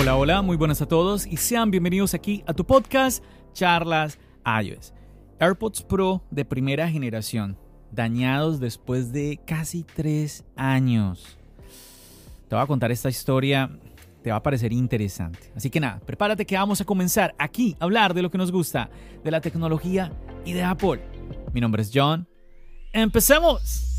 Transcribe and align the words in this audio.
Hola, 0.00 0.16
hola, 0.16 0.40
muy 0.40 0.56
buenas 0.56 0.80
a 0.80 0.88
todos 0.88 1.26
y 1.26 1.36
sean 1.36 1.70
bienvenidos 1.70 2.14
aquí 2.14 2.42
a 2.46 2.54
tu 2.54 2.64
podcast 2.64 3.22
Charlas 3.52 4.18
iOS. 4.46 4.94
AirPods 5.38 5.82
Pro 5.82 6.22
de 6.30 6.46
primera 6.46 6.88
generación, 6.88 7.58
dañados 7.92 8.60
después 8.60 9.12
de 9.12 9.38
casi 9.46 9.82
tres 9.84 10.42
años. 10.56 11.36
Te 12.48 12.54
voy 12.54 12.64
a 12.64 12.66
contar 12.66 12.90
esta 12.90 13.10
historia, 13.10 13.78
te 14.22 14.30
va 14.30 14.36
a 14.36 14.42
parecer 14.42 14.72
interesante. 14.72 15.52
Así 15.54 15.68
que 15.68 15.80
nada, 15.80 16.00
prepárate 16.06 16.46
que 16.46 16.56
vamos 16.56 16.80
a 16.80 16.86
comenzar 16.86 17.34
aquí 17.36 17.76
a 17.78 17.84
hablar 17.84 18.14
de 18.14 18.22
lo 18.22 18.30
que 18.30 18.38
nos 18.38 18.50
gusta, 18.50 18.88
de 19.22 19.30
la 19.30 19.42
tecnología 19.42 20.10
y 20.46 20.54
de 20.54 20.62
Apple. 20.62 21.02
Mi 21.52 21.60
nombre 21.60 21.82
es 21.82 21.90
John. 21.92 22.26
¡Empecemos! 22.94 23.89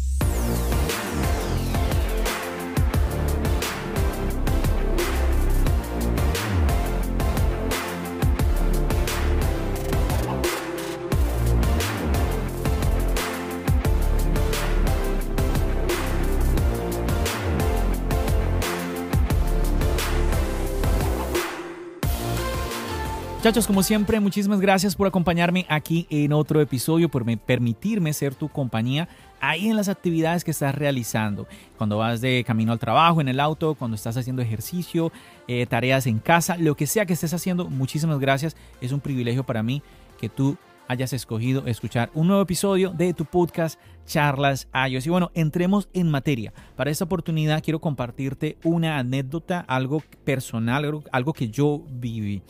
Muchachos, 23.41 23.65
como 23.65 23.81
siempre, 23.81 24.19
muchísimas 24.19 24.61
gracias 24.61 24.95
por 24.95 25.07
acompañarme 25.07 25.65
aquí 25.67 26.05
en 26.11 26.31
otro 26.31 26.61
episodio, 26.61 27.09
por 27.09 27.25
permitirme 27.39 28.13
ser 28.13 28.35
tu 28.35 28.49
compañía 28.49 29.09
ahí 29.39 29.67
en 29.67 29.75
las 29.75 29.89
actividades 29.89 30.43
que 30.43 30.51
estás 30.51 30.75
realizando. 30.75 31.47
Cuando 31.75 31.97
vas 31.97 32.21
de 32.21 32.43
camino 32.45 32.71
al 32.71 32.77
trabajo, 32.77 33.19
en 33.19 33.27
el 33.27 33.39
auto, 33.39 33.73
cuando 33.73 33.95
estás 33.95 34.15
haciendo 34.15 34.43
ejercicio, 34.43 35.11
eh, 35.47 35.65
tareas 35.65 36.05
en 36.05 36.19
casa, 36.19 36.55
lo 36.55 36.75
que 36.75 36.85
sea 36.85 37.07
que 37.07 37.13
estés 37.13 37.33
haciendo, 37.33 37.67
muchísimas 37.67 38.19
gracias. 38.19 38.55
Es 38.79 38.91
un 38.91 38.99
privilegio 38.99 39.43
para 39.43 39.63
mí 39.63 39.81
que 40.19 40.29
tú 40.29 40.55
hayas 40.87 41.11
escogido 41.11 41.65
escuchar 41.65 42.11
un 42.13 42.27
nuevo 42.27 42.43
episodio 42.43 42.91
de 42.91 43.15
tu 43.15 43.25
podcast 43.25 43.79
Charlas 44.05 44.67
iOS. 44.87 45.07
Y 45.07 45.09
bueno, 45.09 45.31
entremos 45.33 45.89
en 45.93 46.11
materia. 46.11 46.53
Para 46.75 46.91
esta 46.91 47.05
oportunidad 47.05 47.63
quiero 47.63 47.81
compartirte 47.81 48.57
una 48.63 48.99
anécdota, 48.99 49.61
algo 49.61 50.03
personal, 50.25 51.01
algo 51.11 51.33
que 51.33 51.49
yo 51.49 51.81
viví. 51.89 52.43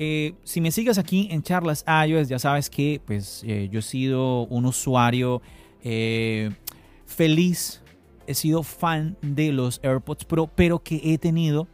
Eh, 0.00 0.34
si 0.44 0.60
me 0.60 0.70
sigues 0.70 0.96
aquí 0.96 1.26
en 1.32 1.42
Charlas 1.42 1.84
iOS, 2.06 2.28
ya 2.28 2.38
sabes 2.38 2.70
que 2.70 3.00
pues, 3.04 3.42
eh, 3.44 3.68
yo 3.72 3.80
he 3.80 3.82
sido 3.82 4.42
un 4.46 4.64
usuario 4.64 5.42
eh, 5.82 6.52
feliz, 7.04 7.82
he 8.28 8.34
sido 8.34 8.62
fan 8.62 9.16
de 9.22 9.50
los 9.50 9.80
AirPods 9.82 10.24
Pro, 10.24 10.46
pero 10.46 10.78
que 10.78 11.00
he 11.02 11.18
tenido 11.18 11.66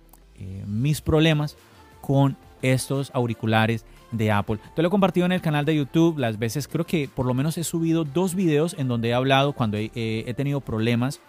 mis 0.67 1.01
problemas 1.01 1.57
con 2.01 2.37
estos 2.61 3.11
auriculares 3.15 3.85
de 4.11 4.33
Apple. 4.33 4.59
Te 4.75 4.83
lo 4.83 4.89
he 4.89 4.91
compartido 4.91 5.27
en 5.27 5.33
el 5.33 5.41
canal 5.41 5.65
de 5.65 5.77
YouTube 5.77 6.19
las 6.19 6.39
veces, 6.39 6.67
creo 6.67 6.85
que 6.85 7.09
por 7.09 7.25
lo 7.25 7.35
menos 7.35 7.57
he 7.57 7.65
subido 7.65 8.05
dos 8.05 8.35
videos 8.35 8.75
en 8.79 8.89
donde 8.89 9.11
he 9.11 9.15
hablado 9.15 9.53
cuando 9.53 9.79
he 9.79 10.35
tenido 10.37 10.61
problemas 10.61 11.21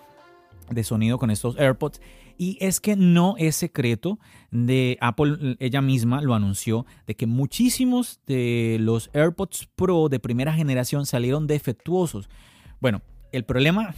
de 0.70 0.84
sonido 0.84 1.18
con 1.18 1.30
estos 1.30 1.58
AirPods 1.58 2.02
y 2.38 2.58
es 2.62 2.80
que 2.80 2.96
no 2.96 3.36
es 3.38 3.56
secreto 3.56 4.20
de 4.52 4.98
Apple, 5.02 5.58
ella 5.60 5.82
misma 5.82 6.22
lo 6.22 6.34
anunció, 6.34 6.86
de 7.08 7.16
que 7.16 7.28
muchísimos 7.28 8.20
de 8.28 8.78
los 8.80 9.10
AirPods 9.14 9.68
Pro 9.76 10.10
de 10.10 10.20
primera 10.20 10.54
generación 10.54 11.06
salieron 11.06 11.48
defectuosos. 11.48 12.30
Bueno, 12.80 13.02
el 13.32 13.44
problema 13.44 13.96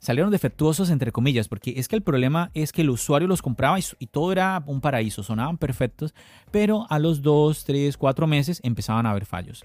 salieron 0.00 0.30
defectuosos 0.30 0.90
entre 0.90 1.12
comillas, 1.12 1.48
porque 1.48 1.74
es 1.76 1.86
que 1.86 1.96
el 1.96 2.02
problema 2.02 2.50
es 2.54 2.72
que 2.72 2.82
el 2.82 2.90
usuario 2.90 3.28
los 3.28 3.42
compraba 3.42 3.78
y, 3.78 4.06
todo 4.06 4.32
era 4.32 4.62
un 4.66 4.80
paraíso, 4.80 5.22
sonaban 5.22 5.58
perfectos, 5.58 6.14
pero 6.50 6.86
a 6.90 6.98
los 6.98 7.22
2, 7.22 7.64
3, 7.64 7.96
4 7.96 8.26
meses 8.26 8.60
empezaban 8.64 9.06
a 9.06 9.10
haber 9.10 9.26
fallos. 9.26 9.64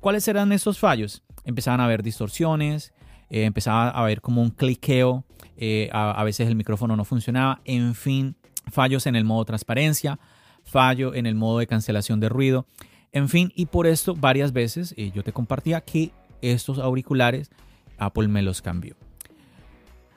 ¿Cuáles 0.00 0.26
eran 0.28 0.52
esos 0.52 0.78
fallos? 0.78 1.22
Empezaban 1.44 1.80
a 1.80 1.84
haber 1.84 2.02
distorsiones, 2.02 2.92
eh, 3.30 3.44
empezaba 3.44 3.88
a 3.88 4.02
haber 4.02 4.20
como 4.20 4.42
un 4.42 4.50
cliqueo 4.50 5.24
eh, 5.60 5.90
a, 5.92 6.22
veces 6.22 6.46
el 6.46 6.54
micrófono 6.54 6.96
no 6.96 7.04
funcionaba, 7.04 7.60
en 7.64 7.96
fin, 7.96 8.36
fallos 8.70 9.06
en 9.06 9.16
el 9.16 9.24
modo 9.24 9.44
transparencia, 9.44 10.20
fallo 10.62 11.14
en 11.14 11.26
el 11.26 11.34
modo 11.34 11.58
de 11.58 11.66
cancelación 11.66 12.20
de 12.20 12.28
ruido, 12.28 12.64
en 13.10 13.28
fin, 13.28 13.52
y 13.56 13.66
por 13.66 13.88
esto 13.88 14.14
varias 14.14 14.52
veces 14.52 14.94
eh, 14.96 15.10
yo 15.12 15.24
te 15.24 15.32
compartía 15.32 15.80
que 15.80 16.12
estos 16.42 16.78
auriculares 16.78 17.50
Apple 17.98 18.28
me 18.28 18.42
los 18.42 18.62
cambió. 18.62 18.94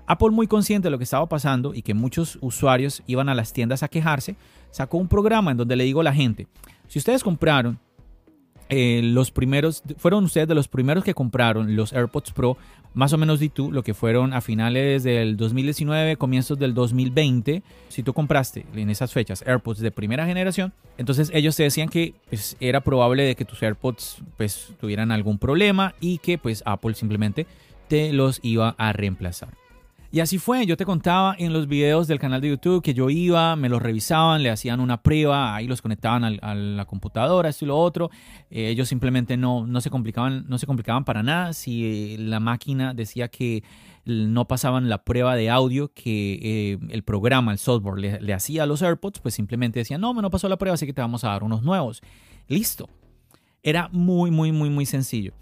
Apple 0.06 0.30
muy 0.30 0.46
consciente 0.46 0.88
de 0.88 0.92
lo 0.92 1.00
que 1.00 1.06
estaba 1.06 1.26
pasando 1.28 1.74
y 1.74 1.82
que 1.82 1.96
muchos 1.96 2.38
usuarios 2.42 3.02
iban 3.08 3.28
a 3.28 3.34
las 3.34 3.52
tiendas 3.52 3.82
a 3.82 3.88
quejarse, 3.88 4.36
sacó 4.70 4.98
un 4.98 5.08
programa 5.08 5.50
en 5.50 5.58
donde 5.58 5.76
le 5.76 5.86
digo 5.86 6.02
a 6.02 6.04
la 6.04 6.14
gente, 6.14 6.48
si 6.88 7.00
ustedes 7.00 7.24
compraron 7.24 7.80
eh, 8.74 9.02
los 9.04 9.32
primeros, 9.32 9.84
fueron 9.98 10.24
ustedes 10.24 10.48
de 10.48 10.56
los 10.56 10.70
primeros 10.70 11.04
que 11.04 11.14
compraron 11.14 11.76
los 11.76 11.92
AirPods 11.92 12.32
Pro, 12.32 12.58
más 12.94 13.12
o 13.12 13.18
menos 13.18 13.42
di 13.42 13.50
tú, 13.50 13.70
lo 13.70 13.84
que 13.84 13.94
fueron 13.94 14.34
a 14.34 14.40
finales 14.40 15.04
del 15.04 15.36
2019, 15.36 16.16
comienzos 16.16 16.58
del 16.58 16.74
2020. 16.74 17.64
Si 17.90 18.02
tú 18.02 18.14
compraste 18.14 18.66
en 18.74 18.90
esas 18.90 19.12
fechas 19.12 19.44
AirPods 19.46 19.80
de 19.80 19.92
primera 19.92 20.26
generación, 20.26 20.72
entonces 20.98 21.32
ellos 21.34 21.58
te 21.58 21.64
decían 21.64 21.90
que 21.90 22.14
pues, 22.30 22.56
era 22.62 22.80
probable 22.80 23.24
de 23.24 23.36
que 23.36 23.44
tus 23.44 23.62
AirPods 23.62 24.24
pues, 24.38 24.70
tuvieran 24.80 25.12
algún 25.12 25.38
problema 25.38 25.94
y 26.00 26.20
que 26.20 26.38
pues 26.38 26.64
Apple 26.66 26.94
simplemente 26.94 27.48
te 27.90 28.14
los 28.14 28.40
iba 28.42 28.74
a 28.78 28.94
reemplazar. 28.94 29.50
Y 30.14 30.20
así 30.20 30.40
fue, 30.40 30.66
yo 30.66 30.76
te 30.76 30.84
contaba 30.84 31.34
en 31.40 31.54
los 31.54 31.68
videos 31.68 32.06
del 32.06 32.20
canal 32.20 32.42
de 32.42 32.50
YouTube 32.50 32.84
que 32.84 32.94
yo 32.94 33.10
iba, 33.10 33.56
me 33.56 33.70
los 33.70 33.82
revisaban, 33.82 34.44
le 34.44 34.50
hacían 34.50 34.82
una 34.82 35.02
prueba, 35.02 35.56
ahí 35.56 35.68
los 35.68 35.82
conectaban 35.82 36.26
a 36.42 36.54
la 36.54 36.84
computadora, 36.84 37.48
esto 37.48 37.64
y 37.64 37.70
lo 37.70 37.78
otro. 37.78 38.10
Eh, 38.50 38.68
ellos 38.68 38.90
simplemente 38.90 39.38
no, 39.38 39.66
no, 39.66 39.80
se 39.80 39.90
complicaban, 39.90 40.44
no 40.50 40.58
se 40.58 40.68
complicaban 40.68 41.06
para 41.06 41.24
nada. 41.24 41.54
Si 41.54 42.18
la 42.18 42.42
máquina 42.42 42.94
decía 42.94 43.30
que 43.30 43.64
no 44.04 44.50
pasaban 44.50 44.90
la 44.90 45.06
prueba 45.06 45.38
de 45.38 45.50
audio 45.50 45.94
que 45.94 46.40
eh, 46.74 46.80
el 46.90 47.04
programa, 47.04 47.54
el 47.54 47.58
software 47.58 47.98
le, 47.98 48.20
le 48.20 48.34
hacía 48.34 48.64
a 48.64 48.66
los 48.66 48.82
AirPods, 48.82 49.22
pues 49.22 49.34
simplemente 49.34 49.80
decían, 49.80 50.02
no, 50.02 50.14
no 50.14 50.30
pasó 50.30 50.50
la 50.50 50.58
prueba, 50.58 50.74
así 50.74 50.86
que 50.86 50.94
te 50.94 51.00
vamos 51.00 51.24
a 51.24 51.30
dar 51.30 51.42
unos 51.44 51.64
nuevos. 51.64 52.02
Listo. 52.50 52.90
Era 53.64 53.88
muy, 53.94 54.30
muy, 54.30 54.52
muy, 54.52 54.70
muy 54.70 54.86
sencillo. 54.86 55.34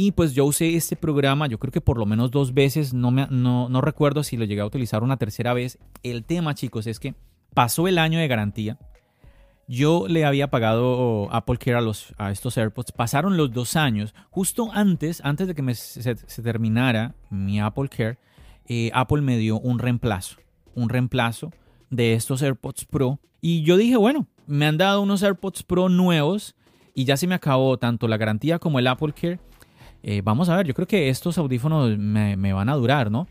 Y 0.00 0.12
pues 0.12 0.32
yo 0.32 0.44
usé 0.44 0.76
este 0.76 0.94
programa, 0.94 1.48
yo 1.48 1.58
creo 1.58 1.72
que 1.72 1.80
por 1.80 1.98
lo 1.98 2.06
menos 2.06 2.30
dos 2.30 2.54
veces, 2.54 2.94
no, 2.94 3.10
me, 3.10 3.26
no, 3.30 3.68
no 3.68 3.80
recuerdo 3.80 4.22
si 4.22 4.36
lo 4.36 4.44
llegué 4.44 4.60
a 4.60 4.66
utilizar 4.66 5.02
una 5.02 5.16
tercera 5.16 5.54
vez. 5.54 5.76
El 6.04 6.22
tema, 6.22 6.54
chicos, 6.54 6.86
es 6.86 7.00
que 7.00 7.16
pasó 7.52 7.88
el 7.88 7.98
año 7.98 8.20
de 8.20 8.28
garantía. 8.28 8.78
Yo 9.66 10.06
le 10.06 10.24
había 10.24 10.52
pagado 10.52 11.26
Apple 11.32 11.58
Care 11.58 11.78
a, 11.78 11.80
los, 11.80 12.14
estos 12.30 12.56
AirPods. 12.56 12.92
Pasaron 12.92 13.36
los 13.36 13.52
dos 13.52 13.74
años. 13.74 14.14
Justo 14.30 14.70
antes, 14.72 15.20
antes 15.24 15.48
de 15.48 15.56
que 15.56 15.74
se, 15.74 16.14
terminara 16.44 17.16
mi 17.28 17.58
Apple 17.58 17.88
Care, 17.88 18.18
eh, 18.68 18.92
Apple 18.94 19.22
me 19.22 19.36
dio 19.36 19.58
un 19.58 19.80
reemplazo. 19.80 20.36
Un 20.76 20.90
reemplazo 20.90 21.50
de 21.90 22.14
estos 22.14 22.40
AirPods 22.40 22.84
Pro. 22.84 23.18
Y 23.40 23.64
yo 23.64 23.76
dije, 23.76 23.96
bueno, 23.96 24.28
me 24.46 24.64
han 24.64 24.78
dado 24.78 25.02
unos 25.02 25.24
AirPods 25.24 25.64
Pro 25.64 25.88
nuevos 25.88 26.54
y 26.94 27.04
ya 27.04 27.16
se 27.16 27.26
me 27.26 27.34
acabó 27.34 27.78
tanto 27.78 28.06
la 28.06 28.16
garantía 28.16 28.60
como 28.60 28.78
el 28.78 28.86
Apple 28.86 29.12
Care. 29.12 29.40
Eh, 30.02 30.22
vamos 30.22 30.48
a 30.48 30.56
ver, 30.56 30.66
yo 30.66 30.74
creo 30.74 30.86
que 30.86 31.08
estos 31.08 31.38
audífonos 31.38 31.98
me, 31.98 32.52
van 32.52 32.68
a 32.68 32.74
durar, 32.74 33.10
¿no? 33.10 33.26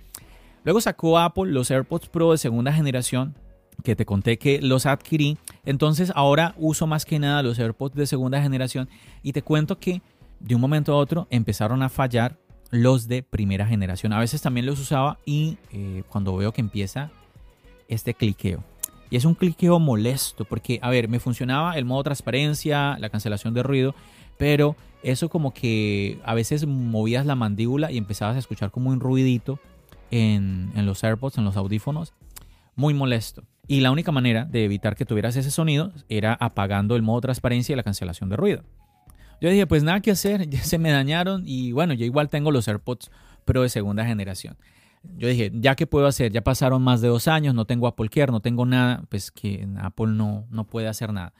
Luego 0.63 0.81
sacó 0.81 1.17
Apple 1.17 1.51
los 1.51 1.71
AirPods 1.71 2.09
Pro 2.09 2.31
de 2.31 2.37
segunda 2.37 2.73
generación, 2.73 3.35
que 3.83 3.95
te 3.95 4.05
conté 4.05 4.37
que 4.37 4.61
los 4.61 4.85
adquirí. 4.85 5.37
Entonces 5.65 6.11
ahora 6.15 6.53
uso 6.57 6.87
más 6.87 7.05
que 7.05 7.19
nada 7.19 7.43
los 7.43 7.57
AirPods 7.57 7.95
de 7.95 8.07
segunda 8.07 8.41
generación 8.41 8.89
y 9.23 9.31
te 9.33 9.41
cuento 9.41 9.79
que 9.79 10.01
de 10.39 10.55
un 10.55 10.61
momento 10.61 10.93
a 10.93 10.97
otro 10.97 11.27
empezaron 11.29 11.83
a 11.83 11.89
fallar 11.89 12.37
los 12.69 13.07
de 13.07 13.23
primera 13.23 13.65
generación. 13.65 14.11
A 14.13 14.19
veces 14.19 14.41
también 14.41 14.65
los 14.65 14.79
usaba 14.79 15.19
y 15.25 15.57
eh, 15.71 16.03
cuando 16.09 16.35
veo 16.35 16.51
que 16.51 16.61
empieza 16.61 17.11
este 17.87 18.13
cliqueo. 18.13 18.63
Y 19.09 19.15
es 19.15 19.25
un 19.25 19.35
cliqueo 19.35 19.79
molesto 19.79 20.43
porque, 20.43 20.79
a 20.81 20.89
ver, 20.89 21.07
me 21.07 21.19
funcionaba 21.19 21.77
el 21.77 21.85
modo 21.85 22.03
transparencia, 22.03 22.97
la 22.99 23.09
cancelación 23.09 23.53
de 23.53 23.63
ruido, 23.63 23.95
pero 24.37 24.75
eso 25.03 25.29
como 25.29 25.53
que 25.53 26.19
a 26.23 26.33
veces 26.33 26.65
movías 26.65 27.25
la 27.25 27.35
mandíbula 27.35 27.91
y 27.91 27.97
empezabas 27.97 28.35
a 28.35 28.39
escuchar 28.39 28.71
como 28.71 28.89
un 28.89 28.99
ruidito 28.99 29.59
en, 30.11 30.71
los 30.85 31.03
AirPods, 31.03 31.37
en 31.37 31.45
los 31.45 31.57
audífonos. 31.57 32.13
Muy 32.75 32.93
molesto. 32.93 33.43
Y 33.67 33.81
la 33.81 33.91
única 33.91 34.11
manera 34.11 34.45
de 34.45 34.63
evitar 34.63 34.95
que 34.95 35.05
tuvieras 35.05 35.35
ese 35.35 35.51
sonido 35.51 35.91
era 36.09 36.33
apagando 36.33 36.95
el 36.95 37.01
modo 37.01 37.21
transparencia 37.21 37.73
y 37.73 37.75
la 37.75 37.83
cancelación 37.83 38.29
de 38.29 38.37
ruido. 38.37 38.63
Yo 39.41 39.49
dije, 39.49 39.67
pues 39.67 39.83
nada 39.83 39.99
que 39.99 40.11
hacer, 40.11 40.49
ya 40.49 40.63
se 40.63 40.77
me 40.77 40.91
dañaron 40.91 41.43
y 41.45 41.71
bueno, 41.71 41.93
yo 41.93 42.05
igual 42.05 42.29
tengo 42.29 42.51
los 42.51 42.67
AirPods 42.67 43.11
Pro 43.45 43.61
de 43.61 43.69
segunda 43.69 44.05
generación. 44.05 44.57
Yo 45.17 45.29
dije, 45.29 45.51
ya 45.53 45.75
que 45.75 45.87
puedo 45.87 46.05
hacer, 46.05 46.33
ya 46.33 46.43
pasaron 46.43 46.81
más 46.81 46.99
de 46.99 47.07
dos 47.07 47.29
años, 47.29 47.55
no 47.55 47.65
tengo 47.65 47.87
Apple 47.87 48.09
Care, 48.09 48.31
no 48.31 48.41
tengo 48.41 48.65
nada, 48.65 49.03
pues 49.09 49.31
que 49.31 49.65
Apple 49.79 50.07
no, 50.07 50.45
no 50.49 50.65
puede 50.65 50.89
hacer 50.89 51.13
nada. 51.13 51.33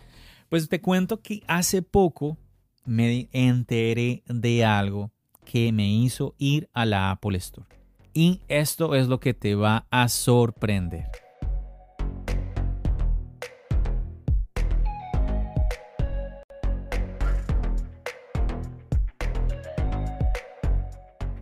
Pues 0.48 0.70
te 0.70 0.80
cuento 0.80 1.22
que 1.22 1.44
hace 1.48 1.82
poco 1.82 2.38
me 2.88 3.28
enteré 3.34 4.24
de 4.28 4.63
algo 4.63 5.12
que 5.45 5.72
me 5.72 5.88
hizo 5.88 6.34
ir 6.38 6.69
a 6.74 6.86
la 6.86 7.12
Apple 7.12 7.38
Store. 7.38 7.68
Y 8.13 8.42
esto 8.48 8.95
es 8.95 9.07
lo 9.07 9.19
que 9.19 9.34
te 9.34 9.56
va 9.56 9.86
a 9.92 10.07
sorprender. 10.07 11.06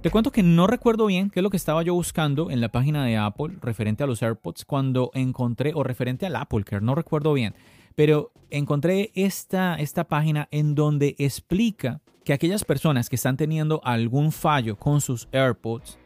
Te 0.01 0.11
cuento 0.11 0.31
que 0.31 0.43
no 0.43 0.67
recuerdo 0.67 1.07
bien 1.07 1.31
qué 1.31 1.39
es 1.39 1.43
lo 1.43 1.49
que 1.49 1.57
estaba 1.57 1.81
yo 1.81 1.95
buscando 1.95 2.51
en 2.51 2.61
la 2.61 2.69
página 2.69 3.05
de 3.05 3.17
Apple 3.17 3.55
referente 3.61 4.03
a 4.03 4.07
los 4.07 4.21
AirPods 4.21 4.65
cuando 4.65 5.09
encontré, 5.15 5.73
o 5.73 5.83
referente 5.83 6.27
al 6.27 6.35
Apple 6.35 6.63
Care, 6.63 6.83
no 6.83 6.93
recuerdo 6.93 7.33
bien 7.33 7.55
pero 7.95 8.31
encontré 8.49 9.11
esta, 9.15 9.75
esta 9.75 10.05
página 10.05 10.47
en 10.51 10.75
donde 10.75 11.15
explica 11.17 12.01
que 12.23 12.33
aquellas 12.33 12.63
personas 12.63 13.09
que 13.09 13.15
están 13.15 13.37
teniendo 13.37 13.81
algún 13.83 14.31
fallo 14.31 14.77
con 14.77 15.01
sus 15.01 15.27
AirPods 15.31 15.99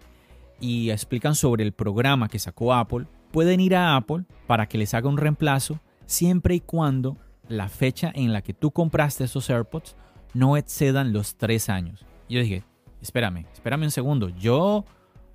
y 0.60 0.90
explican 0.90 1.36
sobre 1.36 1.64
el 1.64 1.72
programa 1.72 2.28
que 2.28 2.40
sacó 2.40 2.74
Apple, 2.74 3.08
pueden 3.32 3.60
ir 3.60 3.76
a 3.76 3.96
Apple 3.96 4.26
para 4.48 4.68
que 4.68 4.78
les 4.78 4.94
haga 4.94 5.10
un 5.10 5.18
reemplazo 5.18 5.80
siempre 6.06 6.56
y 6.56 6.60
cuando 6.60 7.18
la 7.48 7.70
fecha 7.70 8.12
en 8.14 8.34
la 8.34 8.42
que 8.42 8.54
tú 8.54 8.72
compraste 8.72 9.24
esos 9.24 9.50
AirPods 9.50 9.96
no 10.34 10.58
excedan 10.58 11.14
los 11.14 11.36
tres 11.36 11.70
años. 11.70 12.06
Yo 12.28 12.42
dije, 12.42 12.64
espérame, 13.02 13.46
espérame 13.54 13.84
un 13.84 13.92
segundo. 13.92 14.30
Yo, 14.30 14.86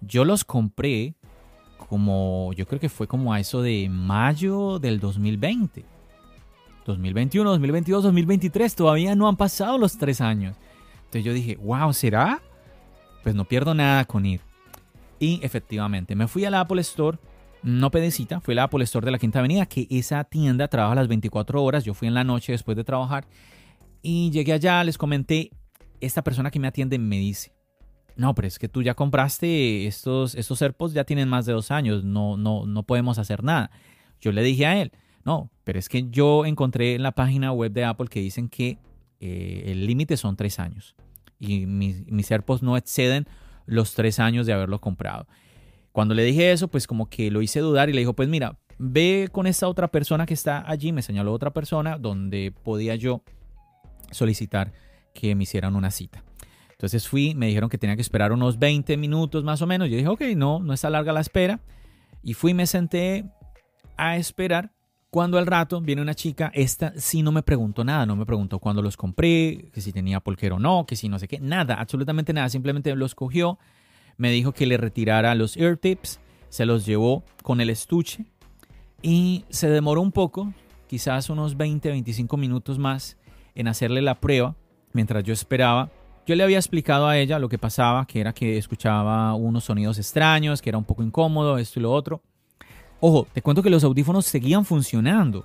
yo 0.00 0.24
los 0.24 0.44
compré 0.44 1.14
como, 1.88 2.52
yo 2.52 2.66
creo 2.66 2.80
que 2.80 2.88
fue 2.88 3.06
como 3.06 3.32
a 3.32 3.40
eso 3.40 3.62
de 3.62 3.88
mayo 3.88 4.78
del 4.78 5.00
2020. 5.00 5.84
2021, 6.84 7.48
2022, 7.50 8.02
2023, 8.04 8.74
todavía 8.74 9.14
no 9.14 9.28
han 9.28 9.36
pasado 9.36 9.78
los 9.78 9.96
tres 9.96 10.20
años. 10.20 10.56
Entonces 10.96 11.24
yo 11.24 11.32
dije, 11.32 11.56
wow, 11.56 11.92
¿será? 11.92 12.42
Pues 13.22 13.34
no 13.34 13.44
pierdo 13.44 13.74
nada 13.74 14.04
con 14.04 14.26
ir. 14.26 14.40
Y 15.18 15.40
efectivamente, 15.42 16.14
me 16.14 16.28
fui 16.28 16.44
a 16.44 16.50
la 16.50 16.60
Apple 16.60 16.80
Store, 16.80 17.18
no 17.62 17.90
pedecita, 17.90 18.40
fui 18.40 18.52
a 18.52 18.56
la 18.56 18.62
Apple 18.64 18.84
Store 18.84 19.04
de 19.04 19.12
la 19.12 19.18
Quinta 19.18 19.38
Avenida, 19.38 19.66
que 19.66 19.86
esa 19.90 20.24
tienda 20.24 20.68
trabaja 20.68 20.94
las 20.94 21.08
24 21.08 21.62
horas, 21.62 21.84
yo 21.84 21.94
fui 21.94 22.08
en 22.08 22.14
la 22.14 22.24
noche 22.24 22.52
después 22.52 22.76
de 22.76 22.84
trabajar. 22.84 23.26
Y 24.02 24.30
llegué 24.30 24.52
allá, 24.52 24.84
les 24.84 24.98
comenté, 24.98 25.50
esta 26.00 26.22
persona 26.22 26.50
que 26.50 26.58
me 26.58 26.68
atiende 26.68 26.98
me 26.98 27.16
dice, 27.16 27.52
no, 28.16 28.34
pero 28.34 28.46
es 28.46 28.58
que 28.58 28.68
tú 28.68 28.82
ya 28.82 28.94
compraste 28.94 29.86
estos, 29.86 30.34
estos 30.34 30.60
AirPods, 30.60 30.92
ya 30.92 31.04
tienen 31.04 31.28
más 31.28 31.46
de 31.46 31.52
dos 31.52 31.70
años, 31.70 32.04
no, 32.04 32.36
no, 32.36 32.66
no 32.66 32.82
podemos 32.82 33.18
hacer 33.18 33.42
nada. 33.42 33.70
Yo 34.20 34.32
le 34.32 34.42
dije 34.42 34.66
a 34.66 34.80
él, 34.80 34.92
no, 35.24 35.50
pero 35.64 35.78
es 35.78 35.88
que 35.88 36.08
yo 36.10 36.44
encontré 36.44 36.94
en 36.94 37.02
la 37.02 37.12
página 37.12 37.52
web 37.52 37.72
de 37.72 37.84
Apple 37.84 38.08
que 38.08 38.20
dicen 38.20 38.48
que 38.48 38.78
eh, 39.20 39.64
el 39.66 39.86
límite 39.86 40.16
son 40.16 40.36
tres 40.36 40.58
años 40.58 40.94
y 41.38 41.66
mis, 41.66 42.06
mis 42.06 42.30
AirPods 42.30 42.62
no 42.62 42.76
exceden 42.76 43.26
los 43.66 43.94
tres 43.94 44.18
años 44.20 44.46
de 44.46 44.52
haberlo 44.52 44.80
comprado. 44.80 45.26
Cuando 45.92 46.14
le 46.14 46.24
dije 46.24 46.52
eso, 46.52 46.68
pues 46.68 46.86
como 46.86 47.08
que 47.08 47.30
lo 47.30 47.40
hice 47.40 47.60
dudar 47.60 47.88
y 47.88 47.92
le 47.92 48.00
dijo, 48.00 48.14
pues 48.14 48.28
mira, 48.28 48.58
ve 48.78 49.28
con 49.30 49.46
esta 49.46 49.68
otra 49.68 49.88
persona 49.88 50.26
que 50.26 50.34
está 50.34 50.68
allí, 50.68 50.92
me 50.92 51.02
señaló 51.02 51.32
otra 51.32 51.52
persona 51.52 51.98
donde 51.98 52.52
podía 52.62 52.96
yo 52.96 53.22
solicitar 54.10 54.72
que 55.14 55.34
me 55.34 55.44
hicieran 55.44 55.76
una 55.76 55.90
cita. 55.90 56.24
Entonces 56.72 57.08
fui, 57.08 57.34
me 57.34 57.46
dijeron 57.46 57.70
que 57.70 57.78
tenía 57.78 57.96
que 57.96 58.02
esperar 58.02 58.32
unos 58.32 58.58
20 58.58 58.96
minutos 58.96 59.44
más 59.44 59.62
o 59.62 59.66
menos. 59.66 59.88
Yo 59.88 59.96
dije, 59.96 60.08
ok, 60.08 60.22
no, 60.36 60.58
no 60.58 60.72
está 60.72 60.90
larga 60.90 61.12
la 61.12 61.20
espera. 61.20 61.60
Y 62.22 62.34
fui, 62.34 62.52
me 62.52 62.66
senté 62.66 63.26
a 63.96 64.16
esperar 64.16 64.72
cuando 65.14 65.38
al 65.38 65.46
rato 65.46 65.80
viene 65.80 66.02
una 66.02 66.16
chica, 66.16 66.50
esta 66.52 66.92
sí 66.96 67.22
no 67.22 67.30
me 67.30 67.44
preguntó 67.44 67.84
nada, 67.84 68.04
no 68.04 68.16
me 68.16 68.26
preguntó 68.26 68.58
cuándo 68.58 68.82
los 68.82 68.96
compré, 68.96 69.70
que 69.72 69.80
si 69.80 69.92
tenía 69.92 70.18
polquero 70.18 70.56
o 70.56 70.58
no, 70.58 70.86
que 70.86 70.96
si 70.96 71.08
no 71.08 71.20
sé 71.20 71.28
qué, 71.28 71.38
nada, 71.38 71.76
absolutamente 71.76 72.32
nada, 72.32 72.48
simplemente 72.48 72.92
los 72.96 73.14
cogió, 73.14 73.56
me 74.16 74.32
dijo 74.32 74.50
que 74.50 74.66
le 74.66 74.76
retirara 74.76 75.36
los 75.36 75.56
ear 75.56 75.76
tips, 75.76 76.18
se 76.48 76.66
los 76.66 76.84
llevó 76.84 77.22
con 77.44 77.60
el 77.60 77.70
estuche 77.70 78.24
y 79.02 79.44
se 79.50 79.70
demoró 79.70 80.00
un 80.00 80.10
poco, 80.10 80.52
quizás 80.88 81.30
unos 81.30 81.56
20, 81.56 81.90
25 81.90 82.36
minutos 82.36 82.80
más 82.80 83.16
en 83.54 83.68
hacerle 83.68 84.02
la 84.02 84.16
prueba 84.16 84.56
mientras 84.94 85.22
yo 85.22 85.32
esperaba. 85.32 85.92
Yo 86.26 86.34
le 86.34 86.42
había 86.42 86.58
explicado 86.58 87.06
a 87.06 87.16
ella 87.18 87.38
lo 87.38 87.48
que 87.48 87.58
pasaba, 87.58 88.04
que 88.08 88.20
era 88.20 88.32
que 88.32 88.58
escuchaba 88.58 89.32
unos 89.34 89.62
sonidos 89.62 89.96
extraños, 89.96 90.60
que 90.60 90.70
era 90.70 90.78
un 90.78 90.84
poco 90.84 91.04
incómodo, 91.04 91.56
esto 91.58 91.78
y 91.78 91.82
lo 91.84 91.92
otro. 91.92 92.20
Ojo, 93.06 93.26
te 93.34 93.42
cuento 93.42 93.62
que 93.62 93.68
los 93.68 93.84
audífonos 93.84 94.24
seguían 94.24 94.64
funcionando. 94.64 95.40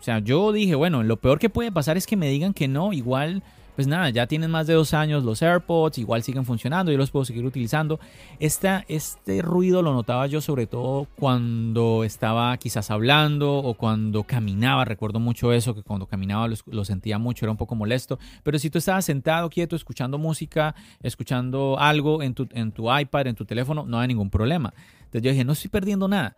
O 0.00 0.02
sea, 0.02 0.18
yo 0.18 0.50
dije, 0.50 0.74
bueno, 0.74 1.04
lo 1.04 1.18
peor 1.18 1.38
que 1.38 1.48
puede 1.48 1.70
pasar 1.70 1.96
es 1.96 2.04
que 2.04 2.16
me 2.16 2.28
digan 2.28 2.52
que 2.52 2.66
no, 2.66 2.92
igual, 2.92 3.44
pues 3.76 3.86
nada, 3.86 4.10
ya 4.10 4.26
tienen 4.26 4.50
más 4.50 4.66
de 4.66 4.74
dos 4.74 4.92
años 4.92 5.22
los 5.22 5.40
AirPods, 5.40 5.98
igual 5.98 6.24
siguen 6.24 6.44
funcionando, 6.44 6.90
yo 6.90 6.98
los 6.98 7.12
puedo 7.12 7.24
seguir 7.24 7.44
utilizando. 7.44 8.00
Esta, 8.40 8.84
este 8.88 9.40
ruido 9.40 9.82
lo 9.82 9.92
notaba 9.92 10.26
yo 10.26 10.40
sobre 10.40 10.66
todo 10.66 11.06
cuando 11.16 12.02
estaba 12.02 12.56
quizás 12.56 12.90
hablando 12.90 13.54
o 13.54 13.74
cuando 13.74 14.24
caminaba, 14.24 14.84
recuerdo 14.84 15.20
mucho 15.20 15.52
eso, 15.52 15.76
que 15.76 15.84
cuando 15.84 16.06
caminaba 16.06 16.48
lo, 16.48 16.84
sentía 16.84 17.18
mucho, 17.18 17.44
era 17.44 17.52
un 17.52 17.56
poco 17.56 17.76
molesto, 17.76 18.18
pero 18.42 18.58
si 18.58 18.68
tú 18.68 18.78
estabas 18.78 19.04
sentado 19.04 19.48
quieto, 19.48 19.76
escuchando 19.76 20.18
música, 20.18 20.74
escuchando 21.04 21.76
algo 21.78 22.24
en 22.24 22.34
tu, 22.34 22.48
en 22.50 22.72
tu 22.72 22.92
iPad, 22.92 23.28
en 23.28 23.36
tu 23.36 23.44
teléfono, 23.44 23.84
no 23.86 24.00
hay 24.00 24.08
ningún 24.08 24.28
problema. 24.28 24.74
Entonces 25.04 25.22
yo 25.22 25.30
dije, 25.30 25.44
no 25.44 25.52
estoy 25.52 25.70
perdiendo 25.70 26.08
nada. 26.08 26.34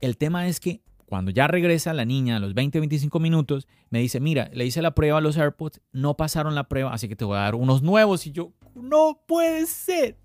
El 0.00 0.16
tema 0.16 0.46
es 0.46 0.60
que 0.60 0.82
cuando 1.06 1.30
ya 1.30 1.46
regresa 1.46 1.94
la 1.94 2.04
niña 2.04 2.36
a 2.36 2.40
los 2.40 2.52
20, 2.54 2.80
25 2.80 3.20
minutos, 3.20 3.68
me 3.90 4.00
dice, 4.00 4.20
mira, 4.20 4.50
le 4.52 4.66
hice 4.66 4.82
la 4.82 4.94
prueba 4.94 5.18
a 5.18 5.20
los 5.20 5.36
AirPods, 5.36 5.80
no 5.92 6.16
pasaron 6.16 6.54
la 6.54 6.68
prueba, 6.68 6.92
así 6.92 7.08
que 7.08 7.16
te 7.16 7.24
voy 7.24 7.36
a 7.36 7.42
dar 7.42 7.54
unos 7.54 7.82
nuevos. 7.82 8.26
Y 8.26 8.32
yo, 8.32 8.52
no 8.74 9.20
puede 9.26 9.66
ser. 9.66 10.18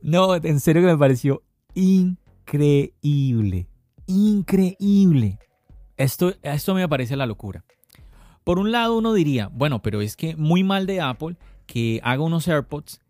No, 0.00 0.36
en 0.36 0.60
serio 0.60 0.82
que 0.82 0.88
me 0.88 0.96
pareció 0.96 1.42
increíble. 1.74 3.66
Increíble. 4.06 5.38
Esto, 5.96 6.34
esto 6.42 6.74
me 6.74 6.88
parece 6.88 7.16
la 7.16 7.26
locura. 7.26 7.64
Por 8.44 8.58
un 8.58 8.70
lado 8.70 8.96
uno 8.96 9.12
diría, 9.12 9.48
bueno, 9.48 9.82
pero 9.82 10.00
es 10.00 10.16
que 10.16 10.36
muy 10.36 10.62
mal 10.62 10.86
de 10.86 11.00
Apple 11.00 11.36
que 11.66 12.00
haga 12.04 12.22
unos 12.22 12.46
AirPods 12.46 13.00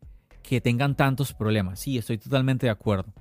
que 0.43 0.61
tengan 0.61 0.97
tantos 0.97 1.35
problemas. 1.35 1.81
Sí, 1.81 1.99
estoy 1.99 2.19
totalmente 2.19 2.67
de 2.67 2.71
acuerdo 2.71 3.13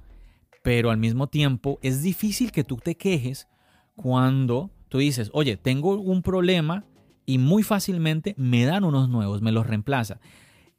pero 0.63 0.89
al 0.89 0.97
mismo 0.97 1.27
tiempo 1.27 1.77
es 1.83 2.01
difícil 2.01 2.51
que 2.51 2.63
tú 2.63 2.77
te 2.77 2.95
quejes 2.95 3.47
cuando 3.95 4.71
tú 4.89 4.97
dices, 4.97 5.29
oye, 5.33 5.57
tengo 5.57 5.99
un 5.99 6.23
problema 6.23 6.85
y 7.25 7.37
muy 7.37 7.63
fácilmente 7.63 8.33
me 8.37 8.65
dan 8.65 8.83
unos 8.83 9.09
nuevos, 9.09 9.41
me 9.41 9.51
los 9.51 9.67
reemplaza. 9.67 10.19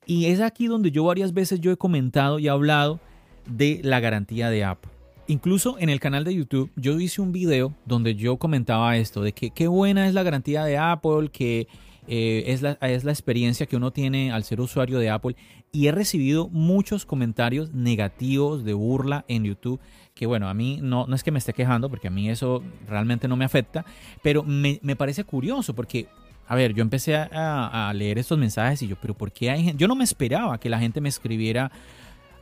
Y 0.07 0.27
es 0.27 0.41
aquí 0.41 0.67
donde 0.67 0.91
yo 0.91 1.05
varias 1.05 1.33
veces 1.33 1.61
yo 1.61 1.71
he 1.71 1.77
comentado 1.77 2.39
y 2.39 2.49
hablado 2.49 2.99
de 3.47 3.81
la 3.85 4.01
garantía 4.01 4.51
de 4.51 4.65
Apple. 4.65 4.91
Incluso 5.27 5.79
en 5.79 5.89
el 5.89 6.01
canal 6.01 6.25
de 6.25 6.35
YouTube 6.35 6.71
yo 6.77 6.99
hice 6.99 7.23
un 7.23 7.33
video 7.33 7.75
donde 7.87 8.15
yo 8.15 8.37
comentaba 8.39 8.97
esto, 8.97 9.23
de 9.23 9.33
que 9.33 9.51
qué 9.51 9.69
buena 9.69 10.07
es 10.07 10.15
la 10.15 10.23
garantía 10.23 10.65
de 10.65 10.77
Apple, 10.77 11.31
que 11.33 11.67
eh, 12.09 12.45
es, 12.47 12.61
la, 12.61 12.73
es 12.83 13.05
la 13.05 13.13
experiencia 13.13 13.67
que 13.67 13.77
uno 13.77 13.91
tiene 13.91 14.33
al 14.33 14.45
ser 14.45 14.61
usuario 14.61 14.99
de 14.99 15.09
Apple 15.09 15.37
y 15.75 15.89
he 15.89 15.93
recibido 15.93 16.49
muchos 16.49 17.05
comentarios 17.05 17.75
negativos 17.75 18.65
de 18.65 18.75
burla 18.75 19.25
en 19.27 19.43
YouTube 19.43 19.81
que 20.15 20.27
bueno, 20.27 20.49
a 20.49 20.55
mí 20.55 20.79
no, 20.81 21.07
no 21.07 21.17
es 21.17 21.25
que 21.25 21.33
me 21.33 21.39
esté 21.39 21.53
quejando 21.53 21.91
porque 21.91 22.07
a 22.07 22.11
mí 22.11 22.31
eso 22.31 22.63
realmente 22.87 23.27
no 23.27 23.37
me 23.37 23.45
afecta, 23.45 23.85
pero 24.23 24.45
me, 24.45 24.79
parece 24.97 25.25
curioso 25.25 25.75
porque 25.75 26.07
a 26.47 26.55
ver, 26.55 26.75
yo 26.75 26.83
empecé 26.83 27.17
a, 27.17 27.93
leer 27.95 28.19
estos 28.19 28.39
mensajes 28.39 28.83
y 28.83 28.87
yo, 28.87 28.97
pero 29.01 29.15
¿por 29.15 29.33
qué 29.33 29.51
hay 29.51 29.65
gente? 29.65 29.81
Yo 29.81 29.89
no 29.89 29.97
me 29.97 30.05
esperaba 30.05 30.59
que 30.61 30.69
la 30.69 30.79
gente 30.79 31.01
me 31.01 31.09
escribiera, 31.09 31.73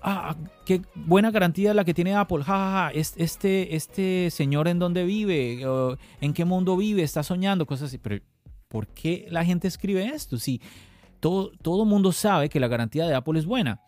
ah, 0.03 0.37
qué 0.67 0.83
buena 0.95 1.31
garantía 1.31 1.73
la 1.73 1.85
que 1.85 1.95
tiene 1.95 2.15
Apple, 2.15 2.45
jajaja, 2.45 2.91
este, 2.91 3.75
este 3.75 4.29
señor 4.31 4.69
en 4.69 4.79
dónde 4.79 5.05
vive, 5.05 5.65
en 6.21 6.35
qué 6.35 6.45
mundo 6.45 6.77
vive, 6.77 7.03
está 7.03 7.23
soñando, 7.23 7.65
cosas 7.65 7.89
así, 7.89 7.99
pero 7.99 8.23
¿por 8.69 8.89
qué 8.89 9.27
la 9.31 9.45
gente 9.45 9.69
escribe 9.69 10.05
esto? 10.05 10.37
Si 10.37 10.61
todo, 11.23 11.53
todo 11.63 11.85
mundo 11.85 12.11
sabe 12.11 12.49
que 12.49 12.59
la 12.59 12.67
garantía 12.67 13.07
de 13.07 13.15
Apple 13.15 13.39
es 13.39 13.47
buena. 13.47 13.81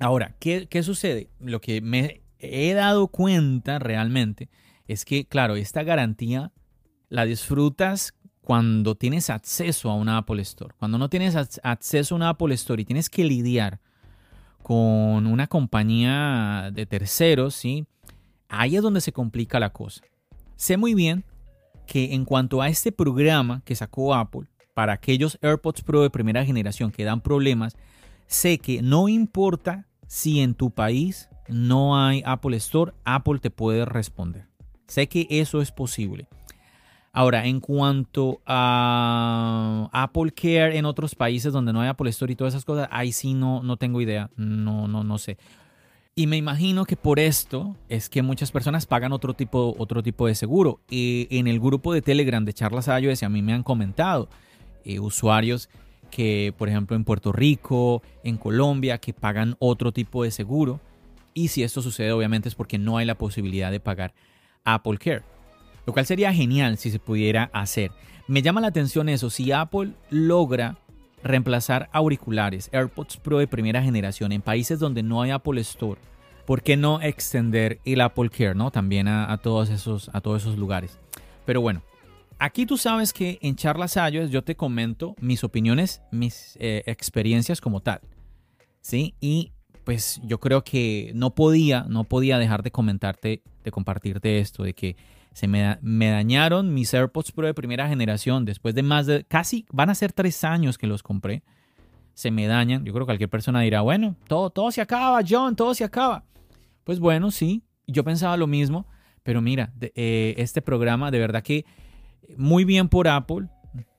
Ahora, 0.00 0.34
¿qué, 0.40 0.66
¿qué 0.68 0.82
sucede? 0.82 1.30
Lo 1.38 1.60
que 1.60 1.80
me 1.80 2.22
he 2.40 2.74
dado 2.74 3.06
cuenta 3.06 3.78
realmente 3.78 4.48
es 4.88 5.04
que, 5.04 5.26
claro, 5.26 5.54
esta 5.54 5.84
garantía 5.84 6.50
la 7.08 7.24
disfrutas 7.24 8.14
cuando 8.40 8.96
tienes 8.96 9.30
acceso 9.30 9.90
a 9.90 9.94
una 9.94 10.18
Apple 10.18 10.42
Store. 10.42 10.74
Cuando 10.76 10.98
no 10.98 11.08
tienes 11.08 11.36
acceso 11.36 12.14
a 12.14 12.16
una 12.16 12.30
Apple 12.30 12.52
Store 12.54 12.82
y 12.82 12.84
tienes 12.84 13.08
que 13.08 13.22
lidiar 13.22 13.78
con 14.64 15.24
una 15.24 15.46
compañía 15.46 16.70
de 16.72 16.84
terceros, 16.84 17.54
¿sí? 17.54 17.86
Ahí 18.48 18.74
es 18.74 18.82
donde 18.82 19.00
se 19.00 19.12
complica 19.12 19.60
la 19.60 19.72
cosa. 19.72 20.02
Sé 20.56 20.76
muy 20.78 20.94
bien 20.94 21.24
que 21.86 22.14
en 22.14 22.24
cuanto 22.24 22.60
a 22.60 22.68
este 22.68 22.90
programa 22.90 23.62
que 23.64 23.76
sacó 23.76 24.16
Apple 24.16 24.48
para 24.78 24.92
aquellos 24.92 25.40
AirPods 25.42 25.82
Pro 25.82 26.02
de 26.02 26.08
primera 26.08 26.44
generación 26.44 26.92
que 26.92 27.02
dan 27.02 27.20
problemas, 27.20 27.76
sé 28.28 28.58
que 28.58 28.80
no 28.80 29.08
importa 29.08 29.88
si 30.06 30.38
en 30.38 30.54
tu 30.54 30.70
país 30.70 31.28
no 31.48 32.00
hay 32.00 32.22
Apple 32.24 32.56
Store, 32.58 32.92
Apple 33.04 33.40
te 33.40 33.50
puede 33.50 33.84
responder. 33.84 34.46
Sé 34.86 35.08
que 35.08 35.26
eso 35.30 35.60
es 35.62 35.72
posible. 35.72 36.28
Ahora, 37.12 37.46
en 37.46 37.58
cuanto 37.58 38.40
a 38.46 39.88
Apple 39.92 40.30
Care 40.30 40.78
en 40.78 40.84
otros 40.84 41.16
países 41.16 41.52
donde 41.52 41.72
no 41.72 41.80
hay 41.80 41.88
Apple 41.88 42.10
Store 42.10 42.32
y 42.32 42.36
todas 42.36 42.54
esas 42.54 42.64
cosas, 42.64 42.86
ahí 42.92 43.10
sí 43.10 43.34
no, 43.34 43.64
no 43.64 43.78
tengo 43.78 44.00
idea. 44.00 44.30
No, 44.36 44.86
no, 44.86 45.02
no 45.02 45.18
sé. 45.18 45.38
Y 46.14 46.28
me 46.28 46.36
imagino 46.36 46.84
que 46.84 46.94
por 46.94 47.18
esto 47.18 47.74
es 47.88 48.08
que 48.08 48.22
muchas 48.22 48.52
personas 48.52 48.86
pagan 48.86 49.10
otro 49.10 49.34
tipo, 49.34 49.74
otro 49.76 50.04
tipo 50.04 50.28
de 50.28 50.36
seguro. 50.36 50.78
en 50.88 51.48
el 51.48 51.58
grupo 51.58 51.92
de 51.92 52.00
Telegram 52.00 52.44
de 52.44 52.52
Charlas 52.52 52.86
iOS 52.86 53.24
a 53.24 53.28
mí 53.28 53.42
me 53.42 53.54
han 53.54 53.64
comentado 53.64 54.28
eh, 54.84 55.00
usuarios 55.00 55.68
que, 56.10 56.54
por 56.56 56.68
ejemplo, 56.68 56.96
en 56.96 57.04
Puerto 57.04 57.32
Rico, 57.32 58.02
en 58.24 58.36
Colombia, 58.36 58.98
que 58.98 59.12
pagan 59.12 59.56
otro 59.58 59.92
tipo 59.92 60.24
de 60.24 60.30
seguro. 60.30 60.80
Y 61.34 61.48
si 61.48 61.62
esto 61.62 61.82
sucede, 61.82 62.12
obviamente 62.12 62.48
es 62.48 62.54
porque 62.54 62.78
no 62.78 62.96
hay 62.96 63.06
la 63.06 63.16
posibilidad 63.16 63.70
de 63.70 63.80
pagar 63.80 64.14
Apple 64.64 64.98
Care. 64.98 65.22
Lo 65.86 65.92
cual 65.92 66.06
sería 66.06 66.32
genial 66.32 66.78
si 66.78 66.90
se 66.90 66.98
pudiera 66.98 67.50
hacer. 67.52 67.92
Me 68.26 68.42
llama 68.42 68.60
la 68.60 68.66
atención 68.68 69.08
eso, 69.08 69.30
si 69.30 69.52
Apple 69.52 69.92
logra 70.10 70.76
reemplazar 71.22 71.88
auriculares, 71.92 72.68
AirPods 72.72 73.16
Pro 73.16 73.38
de 73.38 73.46
primera 73.46 73.82
generación 73.82 74.32
en 74.32 74.42
países 74.42 74.78
donde 74.78 75.02
no 75.02 75.22
hay 75.22 75.30
Apple 75.30 75.60
Store, 75.62 76.00
¿por 76.46 76.62
qué 76.62 76.76
no 76.76 77.00
extender 77.00 77.80
el 77.84 78.00
Apple 78.00 78.30
Care, 78.30 78.54
¿no? 78.54 78.70
También 78.70 79.08
a, 79.08 79.36
todos, 79.38 79.70
esos, 79.70 80.10
a 80.12 80.20
todos 80.20 80.42
esos 80.42 80.58
lugares. 80.58 80.98
Pero 81.44 81.60
bueno, 81.60 81.82
aquí 82.38 82.66
tú 82.66 82.76
sabes 82.76 83.12
que 83.12 83.38
en 83.42 83.56
Charlas 83.56 83.96
iOS 83.96 84.30
yo 84.30 84.42
te 84.42 84.56
comento 84.56 85.14
mis 85.20 85.44
opiniones, 85.44 86.02
mis 86.10 86.56
eh, 86.60 86.82
experiencias 86.86 87.60
como 87.60 87.80
tal. 87.80 88.00
¿Sí? 88.80 89.14
Y 89.20 89.52
pues 89.84 90.20
yo 90.22 90.38
creo 90.38 90.64
que 90.64 91.12
no 91.14 91.34
podía, 91.34 91.84
no 91.88 92.04
podía 92.04 92.38
dejar 92.38 92.62
de 92.62 92.70
comentarte, 92.70 93.42
de 93.64 93.70
compartirte 93.70 94.38
esto, 94.38 94.62
de 94.62 94.74
que 94.74 94.96
se 95.32 95.48
me, 95.48 95.78
me, 95.82 96.10
dañaron 96.10 96.74
mis 96.74 96.92
AirPods 96.92 97.32
Pro 97.32 97.46
de 97.46 97.54
primera 97.54 97.88
generación 97.88 98.44
después 98.44 98.74
de 98.74 98.82
más 98.82 99.06
de 99.06 99.24
casi, 99.24 99.66
van 99.72 99.88
a 99.88 99.94
ser 99.94 100.12
tres 100.12 100.44
años 100.44 100.78
que 100.78 100.86
los 100.86 101.02
compré. 101.02 101.42
Se 102.14 102.30
me 102.30 102.46
dañan. 102.46 102.84
Yo 102.84 102.92
creo 102.92 103.04
que 103.04 103.10
cualquier 103.10 103.30
persona 103.30 103.60
dirá, 103.60 103.80
bueno, 103.80 104.16
todo, 104.26 104.50
todo 104.50 104.70
se 104.72 104.80
acaba, 104.80 105.20
John, 105.26 105.54
todo 105.54 105.74
se 105.74 105.84
acaba. 105.84 106.24
Pues 106.82 106.98
bueno, 106.98 107.30
sí, 107.30 107.62
yo 107.86 108.02
pensaba 108.02 108.36
lo 108.36 108.46
mismo, 108.46 108.86
pero 109.22 109.40
mira, 109.40 109.72
eh, 109.80 110.34
este 110.38 110.60
programa 110.60 111.10
de 111.10 111.18
verdad 111.18 111.42
que 111.42 111.64
muy 112.36 112.64
bien 112.64 112.88
por 112.88 113.08
Apple. 113.08 113.48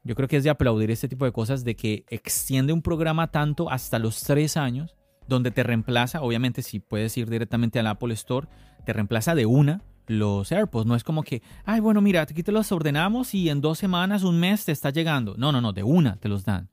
Yo 0.04 0.16
creo 0.16 0.28
que 0.28 0.38
es 0.38 0.44
de 0.44 0.50
aplaudir 0.50 0.92
este 0.92 1.08
tipo 1.08 1.26
de 1.26 1.32
cosas, 1.32 1.64
de 1.64 1.76
que 1.76 2.06
extiende 2.10 2.74
un 2.74 2.82
programa 2.82 3.32
tanto 3.32 3.70
hasta 3.70 4.00
los 4.00 4.24
tres 4.24 4.58
años, 4.58 4.96
donde 5.28 5.52
te 5.52 5.64
reemplaza, 5.64 6.22
obviamente 6.22 6.62
si 6.62 6.80
puedes 6.80 7.16
ir 7.18 7.30
directamente 7.30 7.80
al 7.80 7.88
Apple 7.88 8.14
Store, 8.14 8.48
te 8.86 8.94
reemplaza 8.94 9.36
de 9.36 9.46
una 9.46 9.84
los 10.08 10.52
AirPods. 10.52 10.88
No 10.88 10.96
es 10.96 11.04
como 11.04 11.24
que, 11.24 11.42
ay, 11.66 11.80
bueno, 11.80 12.02
mira, 12.02 12.22
aquí 12.22 12.44
te 12.44 12.52
los 12.52 12.72
ordenamos 12.72 13.34
y 13.34 13.50
en 13.50 13.62
dos 13.62 13.78
semanas, 13.78 14.24
un 14.24 14.40
mes 14.40 14.66
te 14.66 14.72
está 14.72 14.90
llegando. 14.90 15.36
No, 15.38 15.52
no, 15.52 15.62
no, 15.62 15.72
de 15.72 15.84
una 15.84 16.18
te 16.18 16.28
los 16.28 16.44
dan. 16.44 16.70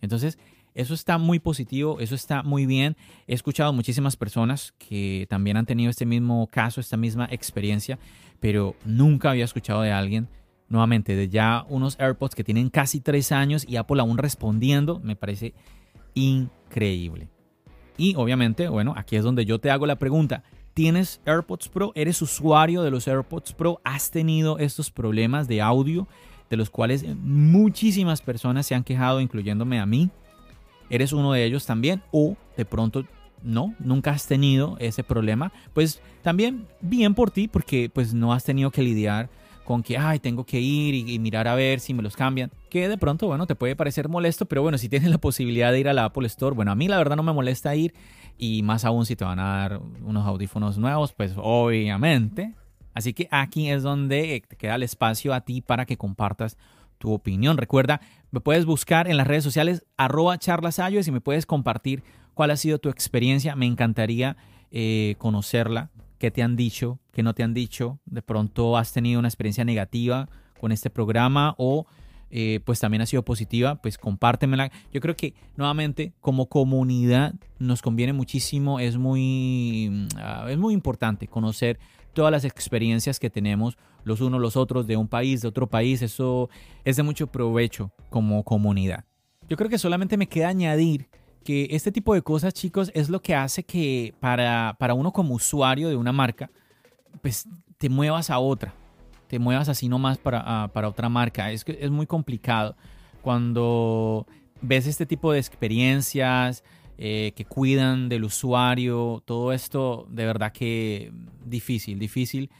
Entonces, 0.00 0.36
eso 0.74 0.94
está 0.94 1.18
muy 1.18 1.38
positivo, 1.38 2.00
eso 2.00 2.14
está 2.14 2.42
muy 2.42 2.66
bien. 2.66 2.96
He 3.26 3.34
escuchado 3.34 3.72
muchísimas 3.72 4.16
personas 4.16 4.74
que 4.78 5.26
también 5.28 5.56
han 5.56 5.66
tenido 5.66 5.90
este 5.90 6.06
mismo 6.06 6.48
caso, 6.48 6.80
esta 6.80 6.96
misma 6.96 7.28
experiencia, 7.30 7.98
pero 8.40 8.74
nunca 8.84 9.30
había 9.30 9.44
escuchado 9.44 9.82
de 9.82 9.92
alguien, 9.92 10.28
nuevamente, 10.72 11.14
de 11.14 11.28
ya 11.28 11.64
unos 11.68 11.98
AirPods 12.00 12.34
que 12.34 12.44
tienen 12.44 12.70
casi 12.70 13.00
tres 13.00 13.30
años 13.30 13.64
y 13.68 13.76
Apple 13.76 14.00
aún 14.00 14.18
respondiendo, 14.18 15.00
me 15.00 15.14
parece 15.14 15.54
increíble. 16.14 17.28
Y 17.96 18.14
obviamente, 18.16 18.68
bueno, 18.68 18.94
aquí 18.96 19.16
es 19.16 19.22
donde 19.22 19.44
yo 19.44 19.60
te 19.60 19.70
hago 19.70 19.86
la 19.86 19.96
pregunta, 19.96 20.42
¿Tienes 20.74 21.20
AirPods 21.26 21.68
Pro? 21.68 21.92
¿Eres 21.94 22.22
usuario 22.22 22.82
de 22.82 22.90
los 22.90 23.06
AirPods 23.06 23.52
Pro? 23.52 23.80
¿Has 23.84 24.10
tenido 24.10 24.58
estos 24.58 24.90
problemas 24.90 25.46
de 25.46 25.60
audio 25.60 26.08
de 26.48 26.56
los 26.56 26.70
cuales 26.70 27.04
muchísimas 27.22 28.22
personas 28.22 28.66
se 28.66 28.74
han 28.74 28.82
quejado, 28.82 29.20
incluyéndome 29.20 29.78
a 29.78 29.84
mí? 29.84 30.08
¿Eres 30.88 31.12
uno 31.12 31.32
de 31.32 31.44
ellos 31.44 31.66
también? 31.66 32.02
¿O 32.10 32.36
de 32.56 32.64
pronto 32.64 33.04
no, 33.42 33.74
nunca 33.80 34.12
has 34.12 34.26
tenido 34.26 34.76
ese 34.78 35.04
problema? 35.04 35.52
Pues 35.74 36.00
también 36.22 36.66
bien 36.80 37.14
por 37.14 37.30
ti 37.30 37.48
porque 37.48 37.90
pues 37.92 38.14
no 38.14 38.32
has 38.32 38.44
tenido 38.44 38.70
que 38.70 38.82
lidiar 38.82 39.28
con 39.64 39.82
que, 39.82 39.96
ay, 39.96 40.18
tengo 40.18 40.44
que 40.44 40.60
ir 40.60 40.94
y, 40.94 41.18
mirar 41.18 41.48
a 41.48 41.54
ver 41.54 41.80
si 41.80 41.94
me 41.94 42.02
los 42.02 42.16
cambian. 42.16 42.50
Que 42.70 42.88
de 42.88 42.98
pronto, 42.98 43.26
bueno, 43.26 43.46
te 43.46 43.54
puede 43.54 43.76
parecer 43.76 44.08
molesto, 44.08 44.46
pero 44.46 44.62
bueno, 44.62 44.78
si 44.78 44.88
tienes 44.88 45.10
la 45.10 45.18
posibilidad 45.18 45.72
de 45.72 45.80
ir 45.80 45.88
a 45.88 45.92
la 45.92 46.04
Apple 46.04 46.26
Store, 46.26 46.54
bueno, 46.54 46.72
a 46.72 46.74
mí 46.74 46.88
la 46.88 46.98
verdad 46.98 47.16
no 47.16 47.22
me 47.22 47.32
molesta 47.32 47.74
ir 47.74 47.94
y 48.38 48.62
más 48.62 48.84
aún 48.84 49.06
si 49.06 49.16
te 49.16 49.24
van 49.24 49.38
a 49.38 49.56
dar 49.58 49.80
unos 50.02 50.26
audífonos 50.26 50.78
nuevos, 50.78 51.12
pues 51.12 51.34
obviamente. 51.36 52.54
Así 52.94 53.14
que 53.14 53.28
aquí 53.30 53.70
es 53.70 53.82
donde 53.82 54.42
te 54.46 54.56
queda 54.56 54.74
el 54.74 54.82
espacio 54.82 55.32
a 55.32 55.42
ti 55.42 55.60
para 55.60 55.86
que 55.86 55.96
compartas 55.96 56.58
tu 56.98 57.12
opinión. 57.12 57.56
Recuerda, 57.56 58.00
me 58.30 58.40
puedes 58.40 58.64
buscar 58.64 59.08
en 59.08 59.16
las 59.16 59.26
redes 59.26 59.44
sociales 59.44 59.84
arroba 59.96 60.38
charlasallos 60.38 61.08
y 61.08 61.12
me 61.12 61.20
puedes 61.20 61.46
compartir 61.46 62.02
cuál 62.34 62.50
ha 62.50 62.56
sido 62.56 62.78
tu 62.78 62.88
experiencia. 62.88 63.56
Me 63.56 63.66
encantaría 63.66 64.36
eh, 64.70 65.16
conocerla, 65.18 65.90
qué 66.22 66.30
te 66.30 66.40
han 66.40 66.54
dicho, 66.54 67.00
qué 67.10 67.24
no 67.24 67.34
te 67.34 67.42
han 67.42 67.52
dicho. 67.52 67.98
De 68.04 68.22
pronto 68.22 68.76
has 68.76 68.92
tenido 68.92 69.18
una 69.18 69.26
experiencia 69.26 69.64
negativa 69.64 70.28
con 70.60 70.70
este 70.70 70.88
programa 70.88 71.56
o 71.58 71.84
eh, 72.30 72.60
pues 72.64 72.78
también 72.78 73.02
ha 73.02 73.06
sido 73.06 73.24
positiva, 73.24 73.82
pues 73.82 73.98
compártemela. 73.98 74.70
Yo 74.92 75.00
creo 75.00 75.16
que 75.16 75.34
nuevamente 75.56 76.12
como 76.20 76.46
comunidad 76.46 77.34
nos 77.58 77.82
conviene 77.82 78.12
muchísimo, 78.12 78.78
es 78.78 78.96
muy, 78.98 80.06
ah, 80.16 80.46
es 80.48 80.58
muy 80.58 80.74
importante 80.74 81.26
conocer 81.26 81.80
todas 82.12 82.30
las 82.30 82.44
experiencias 82.44 83.18
que 83.18 83.28
tenemos 83.28 83.76
los 84.04 84.20
unos 84.20 84.40
los 84.40 84.56
otros 84.56 84.86
de 84.86 84.96
un 84.96 85.08
país, 85.08 85.42
de 85.42 85.48
otro 85.48 85.66
país, 85.66 86.02
eso 86.02 86.48
es 86.84 86.94
de 86.94 87.02
mucho 87.02 87.26
provecho 87.26 87.90
como 88.10 88.44
comunidad. 88.44 89.06
Yo 89.48 89.56
creo 89.56 89.68
que 89.68 89.76
solamente 89.76 90.16
me 90.16 90.28
queda 90.28 90.50
añadir 90.50 91.08
que 91.42 91.68
este 91.70 91.92
tipo 91.92 92.14
de 92.14 92.22
cosas, 92.22 92.54
chicos, 92.54 92.90
es 92.94 93.08
lo 93.08 93.20
que 93.20 93.34
hace 93.34 93.64
que 93.64 94.14
para, 94.20 94.76
para 94.78 94.94
uno 94.94 95.12
como 95.12 95.34
usuario 95.34 95.88
de 95.88 95.96
una 95.96 96.12
marca, 96.12 96.50
pues 97.20 97.48
te 97.78 97.88
muevas 97.88 98.30
a 98.30 98.38
otra 98.38 98.74
te 99.32 99.38
muevas 99.38 99.70
así 99.70 99.88
nomás 99.88 100.18
para, 100.18 100.68
para 100.74 100.90
otra 100.90 101.08
marca. 101.08 101.52
Es, 101.52 101.64
es 101.66 101.90
muy 101.90 102.06
complicado 102.06 102.76
cuando 103.22 104.26
ves 104.60 104.86
este 104.86 105.06
tipo 105.06 105.32
de 105.32 105.38
experiencias 105.38 106.62
eh, 106.98 107.32
que 107.34 107.46
cuidan 107.46 108.10
del 108.10 108.24
usuario, 108.24 109.22
todo 109.24 109.54
esto 109.54 110.06
de 110.10 110.26
verdad 110.26 110.52
que 110.52 111.14
difícil, 111.46 111.98
difícil. 111.98 112.50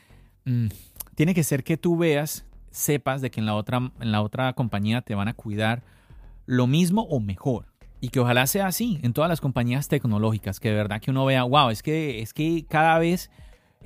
Mm, 0.47 0.69
tiene 1.15 1.35
que 1.35 1.45
ser 1.45 1.63
que 1.63 1.77
tú 1.77 1.99
veas, 1.99 2.47
sepas 2.71 3.21
de 3.21 3.31
que 3.31 3.41
en 3.41 3.45
la 3.45 3.55
otra, 3.55 3.93
en 4.01 4.11
la 4.11 4.23
otra 4.23 4.55
compañía 4.55 5.03
te 5.03 5.15
van 5.15 5.29
a 5.29 5.35
cuidar 5.35 5.83
lo 6.47 6.67
mismo 6.67 7.03
o 7.03 7.21
mejor. 7.21 7.67
Y 8.03 8.09
que 8.09 8.19
ojalá 8.19 8.49
sea 8.49 8.67
así 8.67 8.99
en 9.05 9.13
todas 9.13 9.29
las 9.29 9.41
compañías 9.41 9.87
tecnológicas, 9.87 10.59
que 10.59 10.71
de 10.71 10.75
verdad 10.75 11.01
que 11.01 11.13
uno 11.13 11.25
vea, 11.25 11.45
wow, 11.45 11.71
es 11.71 11.85
que, 11.85 12.21
es 12.21 12.35
que 12.35 12.67
cada 12.69 12.99
vez 12.99 13.31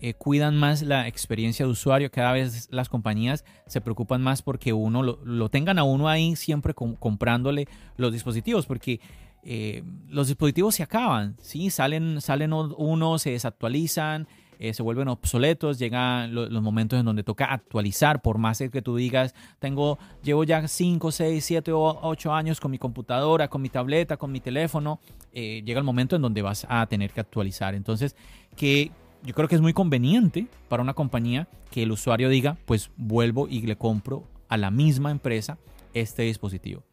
eh, 0.00 0.14
cuidan 0.14 0.56
más 0.56 0.80
la 0.80 1.06
experiencia 1.06 1.66
de 1.66 1.72
usuario, 1.72 2.10
cada 2.10 2.32
vez 2.32 2.66
las 2.70 2.88
compañías 2.88 3.44
se 3.66 3.82
preocupan 3.82 4.22
más 4.22 4.40
porque 4.40 4.72
uno 4.72 5.02
lo, 5.02 5.48
tengan 5.50 5.78
a 5.78 5.84
uno 5.84 6.08
ahí 6.08 6.34
siempre 6.34 6.72
comprándole 6.72 7.68
los 7.98 8.10
dispositivos, 8.10 8.64
porque 8.64 9.00
eh, 9.42 9.82
los 10.08 10.28
dispositivos 10.28 10.74
se 10.74 10.82
acaban, 10.82 11.36
¿sí? 11.42 11.68
salen, 11.68 12.22
salen 12.22 12.54
unos, 12.54 13.20
se 13.20 13.32
desactualizan, 13.32 14.28
eh, 14.58 14.74
se 14.74 14.82
vuelven 14.82 15.08
obsoletos, 15.08 15.78
llegan 15.78 16.34
los 16.34 16.62
momentos 16.62 16.98
en 16.98 17.06
donde 17.06 17.22
toca 17.22 17.46
actualizar, 17.46 18.22
por 18.22 18.38
más 18.38 18.58
que 18.58 18.82
tú 18.82 18.96
digas, 18.96 19.34
tengo, 19.58 19.98
llevo 20.22 20.44
ya 20.44 20.66
5, 20.66 21.12
6, 21.12 21.44
7 21.44 21.72
o 21.72 21.98
8 22.02 22.32
años 22.32 22.60
con 22.60 22.70
mi 22.70 22.78
computadora, 22.78 23.48
con 23.48 23.62
mi 23.62 23.68
tableta, 23.68 24.16
con 24.16 24.32
mi 24.32 24.40
teléfono, 24.40 25.00
llega 25.32 25.78
el 25.78 25.84
momento 25.84 26.16
en 26.16 26.22
donde 26.22 26.42
vas 26.42 26.66
a 26.68 26.86
tener 26.86 27.12
que 27.12 27.20
actualizar. 27.20 27.74
Entonces, 27.74 28.16
que 28.56 28.90
yo 29.22 29.34
creo 29.34 29.48
que 29.48 29.56
es 29.56 29.60
muy 29.60 29.72
conveniente 29.72 30.46
para 30.68 30.82
una 30.82 30.94
compañía 30.94 31.48
que 31.70 31.82
el 31.82 31.92
usuario 31.92 32.28
diga, 32.28 32.56
pues 32.64 32.90
vuelvo 32.96 33.48
y 33.48 33.60
le 33.62 33.76
compro 33.76 34.24
a 34.48 34.56
la 34.56 34.70
misma 34.70 35.10
empresa 35.10 35.58
este 35.94 36.22
dispositivo. 36.22 36.84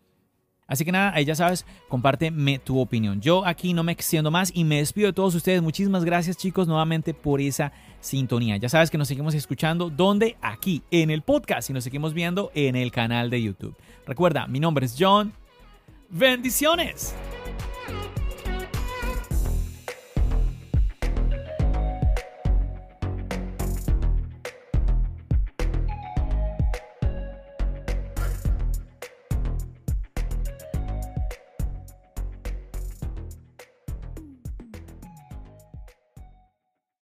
Así 0.74 0.86
que 0.86 0.92
nada, 0.92 1.12
ahí 1.14 1.24
ya 1.24 1.36
sabes, 1.36 1.68
compárteme 1.88 2.58
tu 2.58 2.80
opinión. 2.80 3.22
Yo 3.22 3.46
aquí 3.46 3.74
no 3.74 3.84
me 3.84 3.92
extiendo 3.92 4.32
más 4.32 4.52
y 4.56 4.64
me 4.64 4.78
despido 4.78 5.06
de 5.06 5.14
todos 5.14 5.36
ustedes. 5.36 5.62
Muchísimas 5.62 6.04
gracias 6.04 6.36
chicos 6.36 6.68
nuevamente 6.68 7.14
por 7.14 7.40
esa 7.40 7.72
sintonía. 8.00 8.58
Ya 8.58 8.70
sabes 8.70 8.90
que 8.90 8.98
nos 8.98 9.08
seguimos 9.08 9.36
escuchando 9.36 9.92
donde 9.92 10.36
aquí 10.42 10.82
en 10.90 11.12
el 11.12 11.22
podcast 11.22 11.70
y 11.70 11.74
nos 11.74 11.84
seguimos 11.84 12.16
viendo 12.16 12.52
en 12.56 12.76
el 12.76 12.92
canal 12.92 13.30
de 13.30 13.44
YouTube. 13.44 13.76
Recuerda, 14.08 14.48
mi 14.48 14.60
nombre 14.60 14.88
es 14.88 14.96
John. 14.98 15.32
Bendiciones. 16.10 17.14